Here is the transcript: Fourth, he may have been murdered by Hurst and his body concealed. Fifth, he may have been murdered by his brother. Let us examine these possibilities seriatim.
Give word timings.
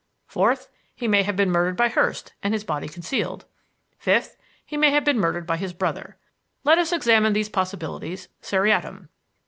Fourth, 0.25 0.67
he 0.95 1.07
may 1.07 1.21
have 1.21 1.35
been 1.35 1.51
murdered 1.51 1.77
by 1.77 1.87
Hurst 1.87 2.33
and 2.41 2.55
his 2.55 2.63
body 2.63 2.87
concealed. 2.87 3.45
Fifth, 3.99 4.35
he 4.65 4.75
may 4.75 4.89
have 4.89 5.05
been 5.05 5.19
murdered 5.19 5.45
by 5.45 5.57
his 5.57 5.73
brother. 5.73 6.17
Let 6.63 6.79
us 6.79 6.91
examine 6.91 7.33
these 7.33 7.49
possibilities 7.49 8.27
seriatim. 8.41 9.09